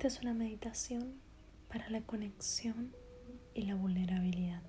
[0.00, 1.20] Esta es una meditación
[1.68, 2.96] para la conexión
[3.52, 4.62] y la vulnerabilidad.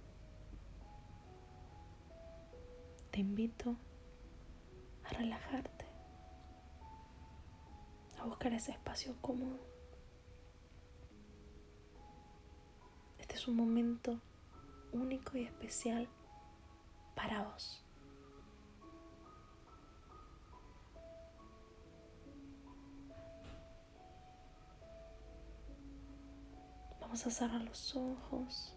[3.11, 3.77] Te invito
[5.05, 5.85] a relajarte,
[8.19, 9.61] a buscar ese espacio cómodo.
[13.17, 14.19] Este es un momento
[14.91, 16.09] único y especial
[17.15, 17.85] para vos.
[27.11, 28.73] Vamos a cerrar los ojos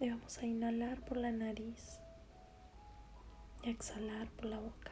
[0.00, 2.00] y vamos a inhalar por la nariz
[3.62, 4.90] y a exhalar por la boca.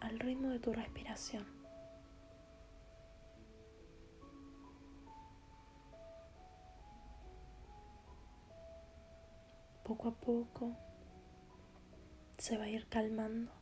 [0.00, 1.46] Al ritmo de tu respiración.
[9.84, 10.76] Poco a poco
[12.36, 13.58] se va a ir calmando.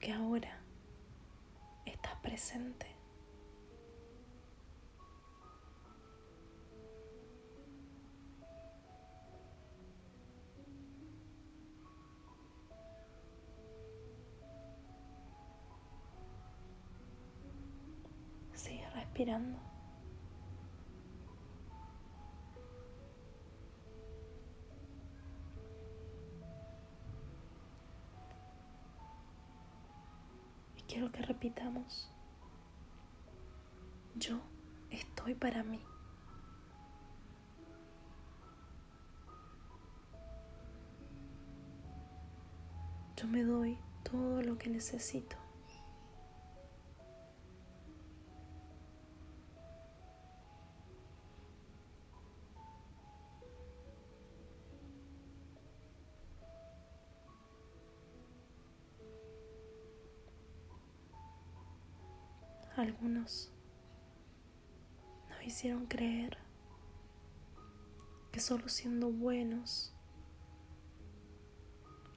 [0.00, 0.48] Porque ahora
[1.84, 2.86] estás presente.
[18.54, 19.58] Sigue respirando.
[30.90, 32.10] Quiero que repitamos.
[34.16, 34.40] Yo
[34.90, 35.80] estoy para mí.
[43.16, 45.39] Yo me doy todo lo que necesito.
[62.80, 63.52] Algunos
[65.28, 66.38] nos hicieron creer
[68.32, 69.94] que solo siendo buenos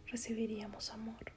[0.07, 1.34] recibiríamos amor.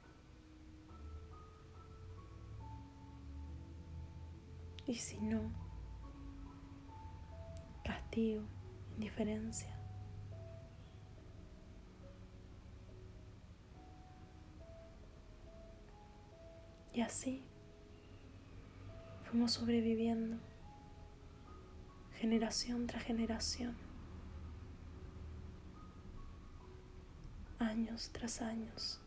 [4.85, 5.51] Y si no,
[7.83, 8.45] castigo,
[8.95, 9.77] indiferencia.
[16.93, 17.43] Y así
[19.29, 20.37] fuimos sobreviviendo
[22.13, 23.75] generación tras generación,
[27.59, 29.01] años tras años,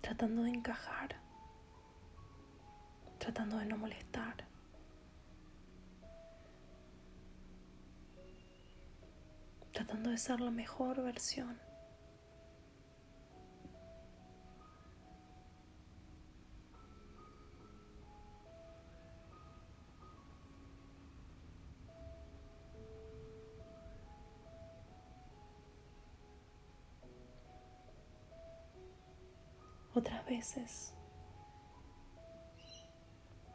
[0.00, 1.20] tratando de encajar,
[3.18, 4.50] tratando de no molestar.
[9.72, 11.58] tratando de ser la mejor versión.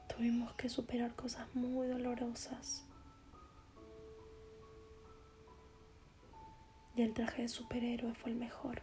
[0.08, 2.86] Tuvimos que superar cosas muy dolorosas.
[6.96, 8.82] Y el traje de superhéroe fue el mejor.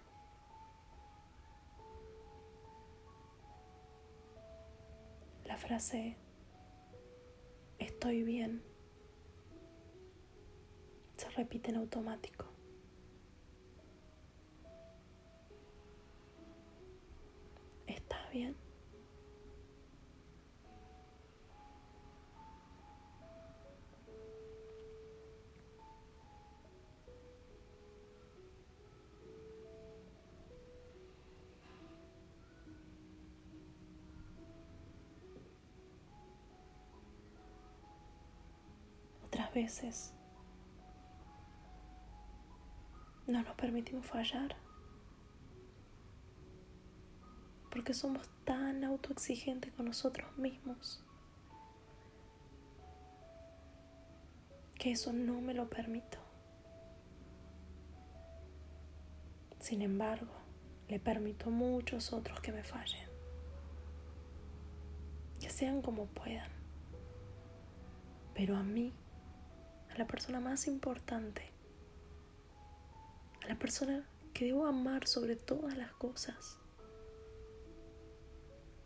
[5.45, 6.17] La frase
[7.79, 8.63] estoy bien
[11.17, 12.54] se repite en automático.
[18.35, 18.57] Bien?
[39.25, 40.13] Otras veces
[43.29, 44.64] no nos permitimos fallar.
[47.75, 51.03] Porque somos tan autoexigentes con nosotros mismos.
[54.79, 56.19] Que eso no me lo permito.
[59.59, 60.31] Sin embargo,
[60.87, 63.09] le permito a muchos otros que me fallen.
[65.41, 66.53] Que sean como puedan.
[68.37, 68.93] Pero a mí,
[69.93, 71.51] a la persona más importante,
[73.43, 76.59] a la persona que debo amar sobre todas las cosas,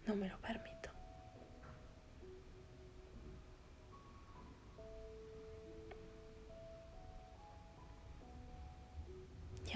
[0.08, 0.78] no me lo permito.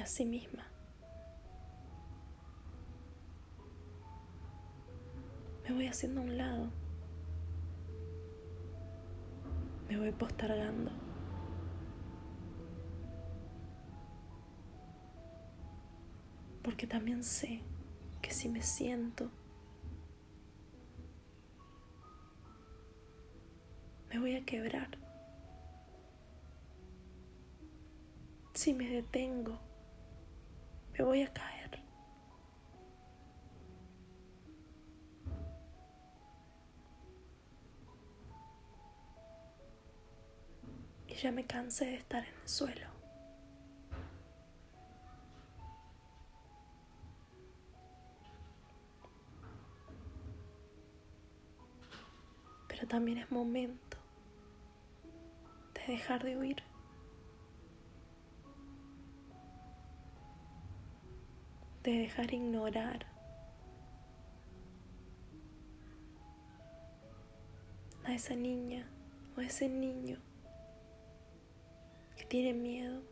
[0.02, 0.66] a sí misma.
[5.64, 6.70] Me voy haciendo a un lado.
[9.88, 10.90] Me voy postergando.
[16.62, 17.62] Porque también sé
[18.20, 19.30] que si me siento,
[24.12, 24.88] me voy a quebrar.
[28.52, 29.58] Si me detengo,
[30.92, 31.82] me voy a caer.
[41.08, 42.92] Y ya me cansé de estar en el suelo.
[52.68, 54.01] Pero también es momento
[55.86, 56.62] de dejar de huir.
[61.82, 63.06] de dejar ignorar
[68.04, 68.86] a esa niña
[69.36, 70.20] o a ese niño
[72.16, 73.02] que tiene miedo.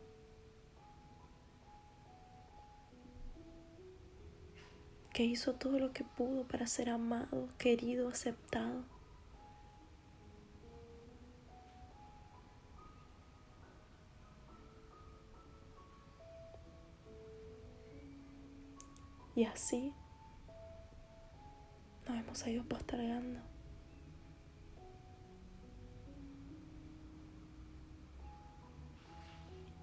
[5.13, 8.85] que hizo todo lo que pudo para ser amado, querido, aceptado.
[19.35, 19.93] Y así
[22.07, 23.39] nos hemos ido postergando.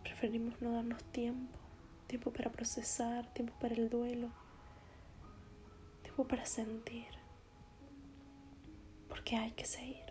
[0.03, 1.57] Preferimos no darnos tiempo,
[2.09, 4.31] tiempo para procesar, tiempo para el duelo,
[6.03, 7.07] tiempo para sentir,
[9.09, 10.08] porque hay que seguir.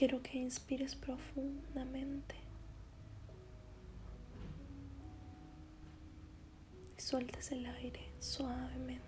[0.00, 2.34] Quiero que inspires profundamente
[6.96, 9.04] y sueltes el aire suavemente.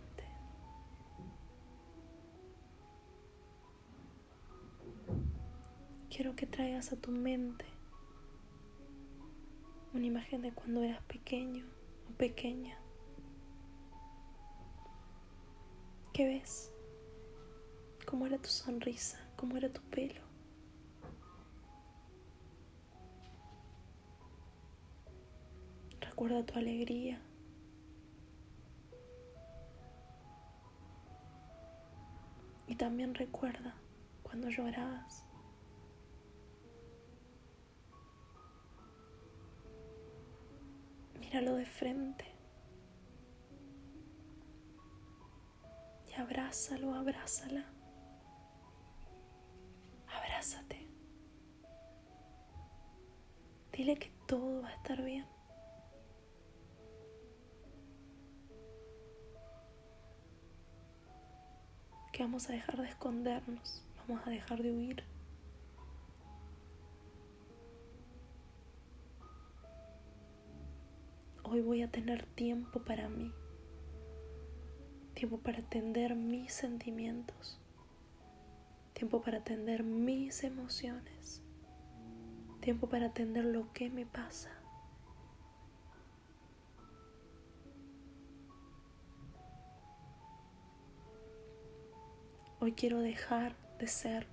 [6.15, 7.65] Quiero que traigas a tu mente
[9.95, 11.65] una imagen de cuando eras pequeño
[12.11, 12.77] o pequeña.
[16.13, 16.71] ¿Qué ves?
[18.05, 19.19] ¿Cómo era tu sonrisa?
[19.37, 20.32] ¿Cómo era tu pelo?
[26.23, 27.21] Recuerda tu alegría.
[32.69, 33.75] Y también recuerda
[34.23, 35.27] cuando llorabas.
[41.19, 42.25] Míralo de frente.
[46.09, 47.65] Y abrázalo, abrázala.
[50.07, 50.87] Abrázate.
[53.73, 55.42] Dile que todo va a estar bien.
[62.13, 65.03] Que vamos a dejar de escondernos, vamos a dejar de huir.
[71.43, 73.33] Hoy voy a tener tiempo para mí,
[75.15, 77.59] tiempo para atender mis sentimientos,
[78.93, 81.43] tiempo para atender mis emociones,
[82.61, 84.62] tiempo para atender lo que me pasa.
[92.63, 94.29] Hoy quiero dejar de ser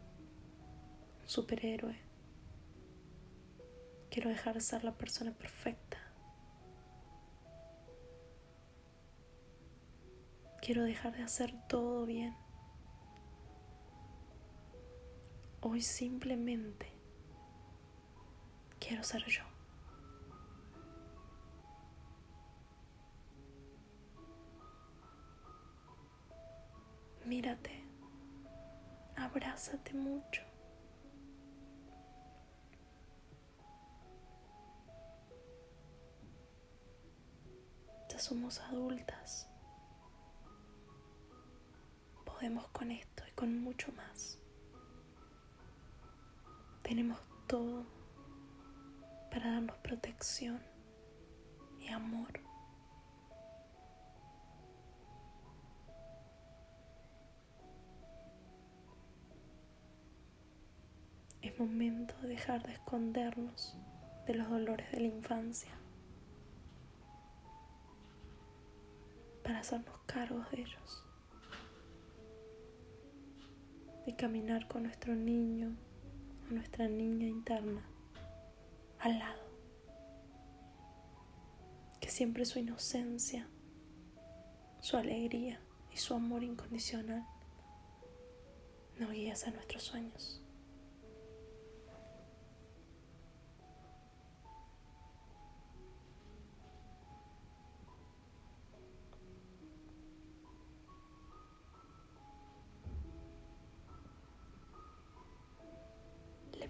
[1.19, 1.99] un superhéroe.
[4.11, 5.97] Quiero dejar de ser la persona perfecta.
[10.61, 12.35] Quiero dejar de hacer todo bien.
[15.61, 16.85] Hoy simplemente
[18.79, 19.41] quiero ser yo.
[27.25, 27.88] Mírate
[29.19, 30.41] abrázate mucho.
[38.09, 39.47] Ya somos adultas.
[42.25, 44.39] Podemos con esto y con mucho más.
[46.83, 47.85] Tenemos todo
[49.29, 50.61] para darnos protección
[51.79, 52.48] y amor.
[61.59, 63.75] Momento de dejar de escondernos
[64.25, 65.71] de los dolores de la infancia
[69.43, 71.05] para hacernos cargos de ellos.
[74.09, 75.75] y caminar con nuestro niño
[76.49, 77.85] o nuestra niña interna
[78.97, 79.43] al lado.
[81.99, 83.47] Que siempre su inocencia,
[84.79, 85.61] su alegría
[85.93, 87.23] y su amor incondicional
[88.97, 90.41] nos guíe a nuestros sueños.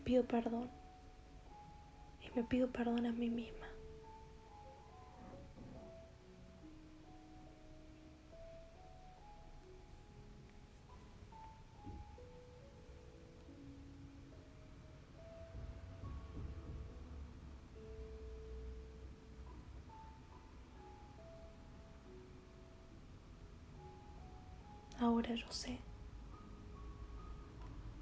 [0.09, 0.67] Pido perdón
[2.19, 3.67] y me pido perdón a mí misma.
[24.99, 25.79] Ahora yo sé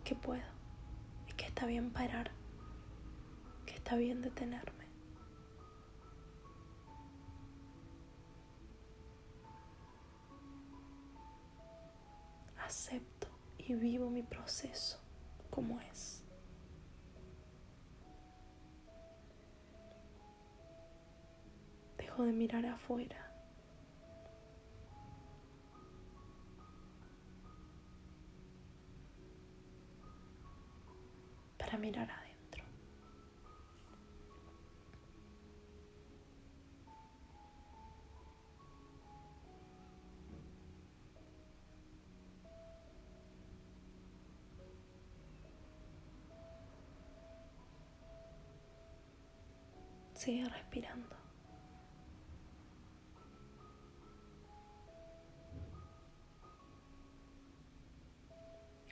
[0.05, 0.56] que puedo
[1.57, 2.29] está bien parar,
[3.65, 4.85] que está bien detenerme.
[12.63, 14.99] Acepto y vivo mi proceso
[15.49, 16.23] como es.
[21.97, 23.26] Dejo de mirar afuera
[31.87, 32.63] mirar adentro.
[50.13, 51.15] Sigue respirando.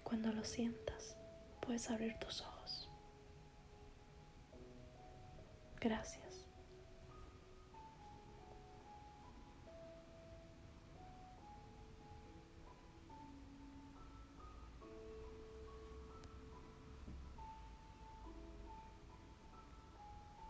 [0.03, 1.17] Cuando lo sientas,
[1.59, 2.54] puedes abrir tus ojos.
[5.79, 6.24] Gracias.